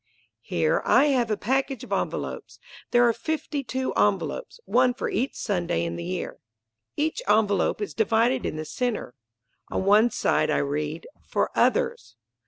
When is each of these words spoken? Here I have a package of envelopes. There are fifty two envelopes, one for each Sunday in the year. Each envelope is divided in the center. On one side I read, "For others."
Here 0.41 0.81
I 0.83 1.09
have 1.09 1.29
a 1.29 1.37
package 1.37 1.83
of 1.83 1.91
envelopes. 1.93 2.57
There 2.89 3.07
are 3.07 3.13
fifty 3.13 3.63
two 3.63 3.93
envelopes, 3.93 4.59
one 4.65 4.95
for 4.95 5.11
each 5.11 5.35
Sunday 5.35 5.85
in 5.85 5.95
the 5.95 6.03
year. 6.03 6.39
Each 6.97 7.21
envelope 7.27 7.81
is 7.81 7.93
divided 7.93 8.43
in 8.43 8.55
the 8.55 8.65
center. 8.65 9.13
On 9.69 9.85
one 9.85 10.09
side 10.09 10.49
I 10.49 10.57
read, 10.57 11.05
"For 11.23 11.51
others." 11.53 12.15